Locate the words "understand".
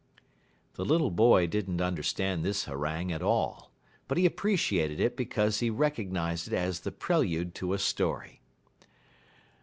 1.79-2.43